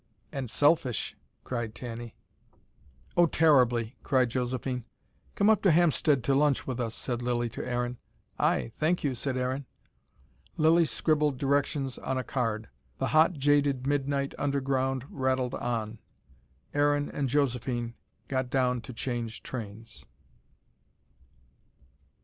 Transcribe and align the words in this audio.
"And 0.31 0.49
SELFISH" 0.49 1.15
cried 1.43 1.75
Tanny. 1.75 2.15
"Oh 3.15 3.27
terribly" 3.27 3.97
cried 4.03 4.31
Josephine. 4.31 4.83
"Come 5.35 5.47
up 5.47 5.61
to 5.61 5.69
Hampstead 5.69 6.23
to 6.23 6.33
lunch 6.33 6.65
with 6.65 6.79
us," 6.79 6.95
said 6.95 7.21
Lilly 7.21 7.49
to 7.49 7.63
Aaron. 7.63 7.99
"Ay 8.39 8.71
thank 8.79 9.03
you," 9.03 9.13
said 9.13 9.37
Aaron. 9.37 9.67
Lilly 10.57 10.85
scribbled 10.85 11.37
directions 11.37 11.99
on 11.99 12.17
a 12.17 12.23
card. 12.23 12.67
The 12.97 13.09
hot, 13.09 13.33
jaded 13.33 13.85
midnight 13.85 14.33
underground 14.39 15.05
rattled 15.07 15.53
on. 15.53 15.99
Aaron 16.73 17.07
and 17.11 17.29
Josephine 17.29 17.93
got 18.27 18.49
down 18.49 18.81
to 18.81 18.93
change 18.93 19.43
trains. 19.43 20.03